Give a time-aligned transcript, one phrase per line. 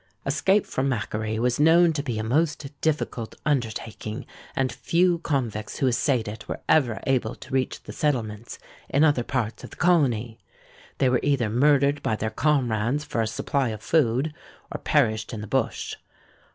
[0.25, 5.87] Escape from Macquarie was known to be a most difficult undertaking; and few convicts who
[5.87, 8.57] essayed it were ever able to reach the settlements
[8.89, 10.39] in other parts of the Colony.
[10.97, 14.33] They were either murdered by their comrades for a supply of food,
[14.71, 15.93] or perished in the bush.